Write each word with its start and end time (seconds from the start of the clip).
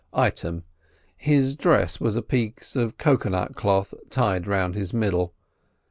Item.—His 0.15 1.55
dress 1.55 1.99
was 1.99 2.15
a 2.15 2.23
piece 2.23 2.75
of 2.75 2.97
cocoa 2.97 3.29
nut 3.29 3.53
cloth 3.55 3.93
tied 4.09 4.47
round 4.47 4.73
his 4.73 4.95
middle. 4.95 5.35